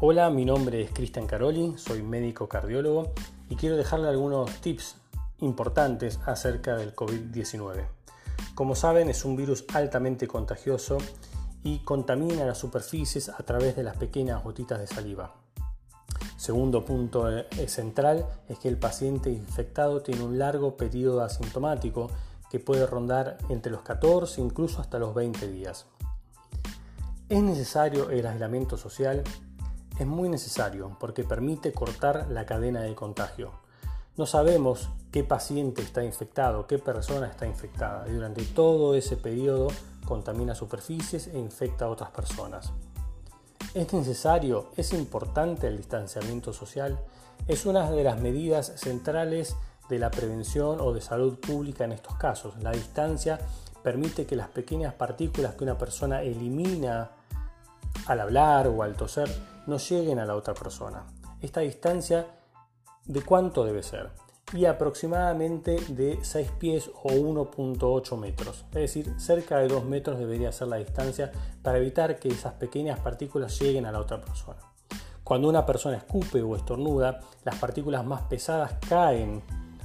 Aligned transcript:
Hola, 0.00 0.30
mi 0.30 0.44
nombre 0.44 0.80
es 0.80 0.92
Cristian 0.92 1.26
Caroli, 1.26 1.74
soy 1.76 2.04
médico 2.04 2.48
cardiólogo 2.48 3.10
y 3.50 3.56
quiero 3.56 3.76
dejarle 3.76 4.06
algunos 4.06 4.48
tips 4.60 4.94
importantes 5.40 6.20
acerca 6.24 6.76
del 6.76 6.94
COVID-19. 6.94 7.84
Como 8.54 8.76
saben, 8.76 9.10
es 9.10 9.24
un 9.24 9.34
virus 9.34 9.64
altamente 9.74 10.28
contagioso 10.28 10.98
y 11.64 11.80
contamina 11.80 12.44
las 12.44 12.58
superficies 12.58 13.28
a 13.28 13.42
través 13.42 13.74
de 13.74 13.82
las 13.82 13.96
pequeñas 13.96 14.44
gotitas 14.44 14.78
de 14.78 14.86
saliva. 14.86 15.34
Segundo 16.36 16.84
punto 16.84 17.36
eh, 17.36 17.48
central 17.66 18.24
es 18.48 18.60
que 18.60 18.68
el 18.68 18.76
paciente 18.76 19.30
infectado 19.30 20.00
tiene 20.00 20.22
un 20.22 20.38
largo 20.38 20.76
periodo 20.76 21.22
asintomático 21.22 22.08
que 22.52 22.60
puede 22.60 22.86
rondar 22.86 23.38
entre 23.48 23.72
los 23.72 23.82
14 23.82 24.42
incluso 24.42 24.80
hasta 24.80 25.00
los 25.00 25.12
20 25.12 25.48
días. 25.48 25.86
¿Es 27.28 27.42
necesario 27.42 28.10
el 28.10 28.28
aislamiento 28.28 28.76
social? 28.76 29.24
Es 29.98 30.06
muy 30.06 30.28
necesario 30.28 30.96
porque 31.00 31.24
permite 31.24 31.72
cortar 31.72 32.28
la 32.30 32.46
cadena 32.46 32.82
de 32.82 32.94
contagio. 32.94 33.52
No 34.16 34.26
sabemos 34.26 34.90
qué 35.10 35.24
paciente 35.24 35.82
está 35.82 36.04
infectado, 36.04 36.66
qué 36.66 36.78
persona 36.78 37.26
está 37.26 37.46
infectada 37.46 38.08
y 38.08 38.12
durante 38.12 38.44
todo 38.44 38.94
ese 38.94 39.16
periodo 39.16 39.68
contamina 40.04 40.54
superficies 40.54 41.26
e 41.28 41.38
infecta 41.38 41.86
a 41.86 41.88
otras 41.88 42.10
personas. 42.10 42.72
¿Es 43.74 43.92
necesario, 43.92 44.70
es 44.76 44.92
importante 44.92 45.66
el 45.66 45.76
distanciamiento 45.76 46.52
social? 46.52 46.98
Es 47.46 47.66
una 47.66 47.90
de 47.90 48.02
las 48.04 48.20
medidas 48.20 48.72
centrales 48.76 49.56
de 49.88 49.98
la 49.98 50.10
prevención 50.10 50.80
o 50.80 50.92
de 50.92 51.00
salud 51.00 51.38
pública 51.38 51.84
en 51.84 51.92
estos 51.92 52.16
casos. 52.16 52.54
La 52.62 52.70
distancia 52.70 53.38
permite 53.82 54.26
que 54.26 54.36
las 54.36 54.48
pequeñas 54.48 54.94
partículas 54.94 55.54
que 55.54 55.64
una 55.64 55.78
persona 55.78 56.22
elimina 56.22 57.10
al 58.08 58.20
hablar 58.20 58.66
o 58.68 58.82
al 58.82 58.96
toser 58.96 59.28
no 59.66 59.76
lleguen 59.76 60.18
a 60.18 60.24
la 60.24 60.34
otra 60.34 60.54
persona. 60.54 61.04
Esta 61.40 61.60
distancia, 61.60 62.26
¿de 63.04 63.22
cuánto 63.22 63.64
debe 63.64 63.82
ser? 63.82 64.10
Y 64.54 64.64
aproximadamente 64.64 65.76
de 65.88 66.18
6 66.22 66.50
pies 66.58 66.90
o 67.02 67.10
1.8 67.10 68.16
metros. 68.16 68.64
Es 68.70 68.80
decir, 68.80 69.14
cerca 69.20 69.58
de 69.58 69.68
2 69.68 69.84
metros 69.84 70.18
debería 70.18 70.50
ser 70.52 70.68
la 70.68 70.76
distancia 70.76 71.30
para 71.62 71.76
evitar 71.76 72.18
que 72.18 72.28
esas 72.28 72.54
pequeñas 72.54 72.98
partículas 73.00 73.60
lleguen 73.60 73.84
a 73.84 73.92
la 73.92 74.00
otra 74.00 74.20
persona. 74.20 74.58
Cuando 75.22 75.50
una 75.50 75.66
persona 75.66 75.98
escupe 75.98 76.40
o 76.40 76.56
estornuda, 76.56 77.20
las 77.44 77.56
partículas 77.56 78.06
más 78.06 78.22
pesadas 78.22 78.76
caen 78.88 79.42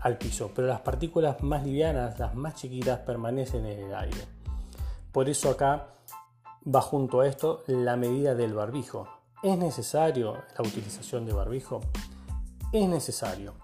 al 0.00 0.16
piso, 0.16 0.50
pero 0.54 0.66
las 0.66 0.80
partículas 0.80 1.42
más 1.42 1.62
livianas, 1.64 2.18
las 2.18 2.34
más 2.34 2.54
chiquitas, 2.54 3.00
permanecen 3.00 3.66
en 3.66 3.78
el 3.84 3.94
aire. 3.94 4.24
Por 5.12 5.28
eso 5.28 5.50
acá 5.50 5.88
va 6.66 6.80
junto 6.80 7.20
a 7.20 7.28
esto 7.28 7.62
la 7.66 7.96
medida 7.96 8.34
del 8.34 8.54
barbijo. 8.54 9.08
¿Es 9.42 9.56
necesario 9.56 10.42
la 10.58 10.68
utilización 10.68 11.24
de 11.26 11.32
barbijo? 11.32 11.80
Es 12.72 12.88
necesario. 12.88 13.54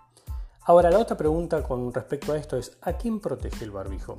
Ahora, 0.64 0.91
la 0.91 1.00
otra 1.00 1.17
pregunta 1.17 1.62
con 1.62 1.92
respecto 1.92 2.33
a 2.33 2.39
esto 2.39 2.56
es, 2.56 2.78
¿a 2.83 2.92
quién 2.92 3.19
protege 3.19 3.64
el 3.64 3.73
barbijo? 3.73 4.17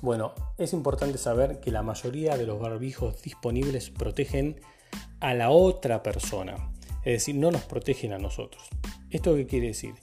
Bueno, 0.00 0.32
es 0.56 0.72
importante 0.72 1.18
saber 1.18 1.60
que 1.60 1.72
la 1.72 1.82
mayoría 1.82 2.36
de 2.36 2.46
los 2.46 2.60
barbijos 2.60 3.20
disponibles 3.22 3.90
protegen 3.90 4.60
a 5.18 5.34
la 5.34 5.50
otra 5.50 6.02
persona, 6.02 6.72
es 7.04 7.14
decir, 7.14 7.34
no 7.34 7.50
nos 7.50 7.62
protegen 7.62 8.12
a 8.12 8.18
nosotros. 8.18 8.62
¿Esto 9.10 9.34
qué 9.34 9.46
quiere 9.46 9.68
decir? 9.68 9.94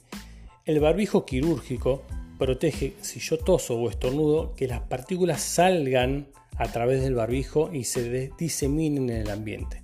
El 0.66 0.80
barbijo 0.80 1.24
quirúrgico 1.24 2.02
protege, 2.38 2.94
si 3.00 3.18
yo 3.18 3.38
toso 3.38 3.74
o 3.76 3.88
estornudo, 3.88 4.54
que 4.54 4.68
las 4.68 4.82
partículas 4.82 5.40
salgan 5.40 6.28
a 6.58 6.70
través 6.70 7.02
del 7.02 7.14
barbijo 7.14 7.70
y 7.72 7.84
se 7.84 8.30
diseminen 8.38 9.08
en 9.10 9.22
el 9.22 9.30
ambiente. 9.30 9.82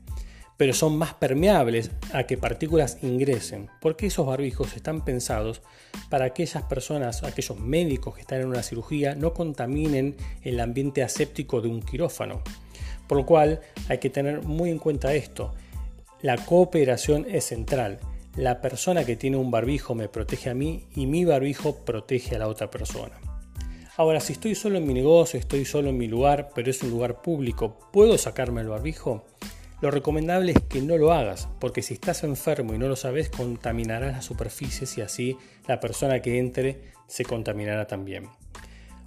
Pero 0.56 0.72
son 0.72 0.97
más 0.97 1.14
permeables 1.14 1.91
a 2.12 2.25
que 2.25 2.37
partículas 2.37 2.98
ingresen, 3.03 3.69
porque 3.81 4.06
esos 4.06 4.26
barbijos 4.26 4.76
están 4.76 5.04
pensados 5.04 5.62
para 6.10 6.26
aquellas 6.26 6.62
personas, 6.65 7.25
aquellos 7.25 7.59
médicos 7.59 8.15
que 8.15 8.21
están 8.21 8.41
en 8.41 8.48
una 8.48 8.62
cirugía, 8.62 9.15
no 9.15 9.34
contaminen 9.34 10.16
el 10.43 10.60
ambiente 10.60 11.03
aséptico 11.03 11.60
de 11.60 11.69
un 11.69 11.82
quirófano. 11.82 12.43
Por 13.09 13.19
lo 13.19 13.27
cual 13.27 13.60
hay 13.88 13.98
que 13.98 14.10
tener 14.10 14.43
muy 14.43 14.71
en 14.71 14.78
cuenta 14.78 15.15
esto. 15.15 15.54
La 16.22 16.37
cooperación 16.37 17.27
es 17.28 17.47
central. 17.47 17.98
La 18.37 18.60
persona 18.60 19.04
que 19.04 19.16
tiene 19.16 19.37
un 19.37 19.50
barbijo 19.50 19.94
me 19.94 20.09
protege 20.09 20.50
a 20.50 20.54
mí 20.54 20.87
y 20.94 21.06
mi 21.06 21.25
barbijo 21.25 21.84
protege 21.84 22.37
a 22.37 22.38
la 22.38 22.48
otra 22.48 22.71
persona. 22.71 23.21
Ahora, 23.97 24.19
si 24.19 24.32
estoy 24.32 24.56
solo 24.56 24.78
en 24.78 24.88
mi 24.88 24.93
negocio, 24.93 25.38
estoy 25.38 25.65
solo 25.65 25.91
en 25.91 25.97
mi 25.97 26.09
lugar, 26.09 26.50
pero 26.53 26.69
es 26.69 26.82
un 26.82 26.91
lugar 26.91 27.22
público, 27.22 27.78
¿puedo 27.93 28.19
sacarme 28.19 28.60
el 28.60 28.66
barbijo? 28.66 29.25
Lo 29.81 29.93
recomendable 29.93 30.50
es 30.50 30.60
que 30.62 30.82
no 30.82 30.99
lo 30.99 31.12
hagas, 31.12 31.49
porque 31.60 31.81
si 31.81 31.94
estás 31.94 32.25
enfermo 32.25 32.75
y 32.75 32.78
no 32.78 32.88
lo 32.88 32.97
sabes, 32.97 33.31
contaminarás 33.31 34.12
las 34.12 34.25
superficies 34.25 34.99
y 34.99 35.00
así 35.00 35.37
la 35.69 35.78
persona 35.78 36.21
que 36.21 36.41
entre 36.41 36.83
se 37.06 37.25
contaminará 37.25 37.87
también. 37.87 38.31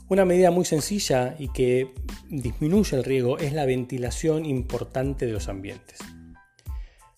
Una 0.08 0.24
medida 0.24 0.52
muy 0.52 0.64
sencilla 0.64 1.36
y 1.38 1.50
que 1.50 1.94
disminuye 2.30 2.96
el 2.96 3.04
riesgo 3.04 3.40
es 3.40 3.52
la 3.52 3.66
ventilación 3.66 4.46
importante 4.46 5.26
de 5.26 5.34
los 5.34 5.50
ambientes. 5.50 6.00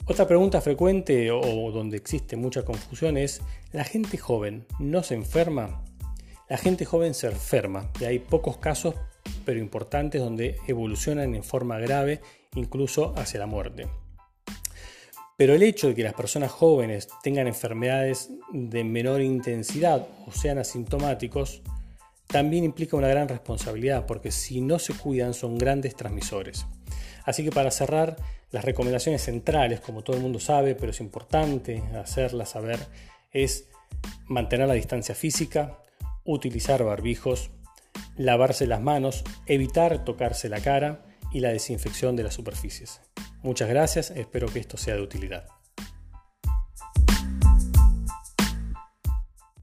Otra 0.07 0.25
pregunta 0.25 0.59
frecuente 0.59 1.29
o 1.29 1.71
donde 1.71 1.97
existe 1.97 2.35
mucha 2.35 2.65
confusión 2.65 3.15
es, 3.15 3.43
¿la 3.71 3.83
gente 3.83 4.17
joven 4.17 4.65
no 4.79 5.03
se 5.03 5.13
enferma? 5.13 5.83
La 6.49 6.57
gente 6.57 6.83
joven 6.83 7.13
se 7.13 7.27
enferma 7.27 7.91
y 7.99 8.05
hay 8.05 8.17
pocos 8.17 8.57
casos, 8.57 8.95
pero 9.45 9.59
importantes, 9.59 10.19
donde 10.19 10.57
evolucionan 10.67 11.35
en 11.35 11.43
forma 11.43 11.77
grave, 11.77 12.21
incluso 12.55 13.13
hacia 13.15 13.39
la 13.39 13.45
muerte. 13.45 13.87
Pero 15.37 15.53
el 15.53 15.61
hecho 15.61 15.87
de 15.87 15.95
que 15.95 16.03
las 16.03 16.15
personas 16.15 16.51
jóvenes 16.51 17.07
tengan 17.21 17.47
enfermedades 17.47 18.31
de 18.51 18.83
menor 18.83 19.21
intensidad 19.21 20.07
o 20.25 20.31
sean 20.31 20.57
asintomáticos, 20.57 21.61
también 22.25 22.63
implica 22.63 22.97
una 22.97 23.07
gran 23.07 23.27
responsabilidad, 23.27 24.07
porque 24.07 24.31
si 24.31 24.59
no 24.59 24.79
se 24.79 24.93
cuidan 24.93 25.35
son 25.35 25.57
grandes 25.57 25.95
transmisores. 25.95 26.65
Así 27.25 27.43
que 27.43 27.51
para 27.51 27.69
cerrar, 27.69 28.17
las 28.49 28.65
recomendaciones 28.65 29.21
centrales, 29.21 29.81
como 29.81 30.03
todo 30.03 30.15
el 30.15 30.23
mundo 30.23 30.39
sabe, 30.39 30.73
pero 30.73 30.91
es 30.91 30.99
importante 30.99 31.83
hacerlas 31.95 32.49
saber, 32.49 32.79
es 33.31 33.67
mantener 34.25 34.67
la 34.67 34.73
distancia 34.73 35.13
física, 35.13 35.77
utilizar 36.33 36.83
barbijos, 36.83 37.51
lavarse 38.15 38.67
las 38.67 38.81
manos, 38.81 39.23
evitar 39.45 40.05
tocarse 40.05 40.49
la 40.49 40.61
cara 40.61 41.05
y 41.31 41.39
la 41.39 41.49
desinfección 41.49 42.15
de 42.15 42.23
las 42.23 42.33
superficies. 42.33 43.01
Muchas 43.41 43.69
gracias, 43.69 44.11
espero 44.11 44.47
que 44.47 44.59
esto 44.59 44.77
sea 44.77 44.95
de 44.95 45.01
utilidad. 45.01 45.58